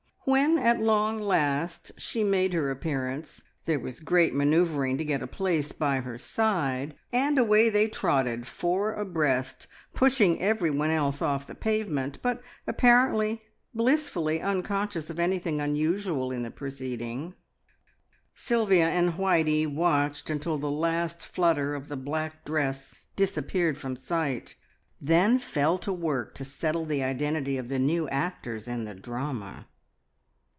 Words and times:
When 0.23 0.59
at 0.59 0.79
long 0.79 1.19
last 1.19 1.93
she 1.99 2.23
made 2.23 2.53
her 2.53 2.69
appearance, 2.69 3.41
there 3.65 3.79
was 3.79 3.99
great 3.99 4.35
manoeuvring 4.35 4.99
to 4.99 5.03
get 5.03 5.23
a 5.23 5.27
place 5.27 5.71
by 5.71 6.01
her 6.01 6.19
side, 6.19 6.93
and 7.11 7.39
away 7.39 7.69
they 7.71 7.87
trotted, 7.87 8.45
four 8.47 8.93
abreast, 8.93 9.65
pushing 9.95 10.39
everyone 10.39 10.91
else 10.91 11.23
off 11.23 11.47
the 11.47 11.55
pavement, 11.55 12.19
but 12.21 12.39
apparently 12.67 13.41
blissfully 13.73 14.39
unconscious 14.39 15.09
of 15.09 15.19
anything 15.19 15.59
unusual 15.59 16.31
in 16.31 16.43
the 16.43 16.51
proceeding. 16.51 17.33
Sylvia 18.35 18.89
and 18.89 19.13
Whitey 19.13 19.65
watched 19.67 20.29
until 20.29 20.57
the 20.59 20.71
last 20.71 21.25
flutter 21.25 21.73
of 21.73 21.87
the 21.89 21.97
black 21.97 22.45
dress 22.45 22.93
disappeared 23.15 23.75
from 23.77 23.95
sight, 23.97 24.55
then 25.01 25.39
fell 25.39 25.79
to 25.79 25.91
work 25.91 26.35
to 26.35 26.45
settle 26.45 26.85
the 26.85 27.03
identity 27.03 27.57
of 27.57 27.69
the 27.69 27.79
new 27.79 28.07
actors 28.09 28.67
in 28.67 28.85
the 28.85 28.93
drama. 28.95 29.65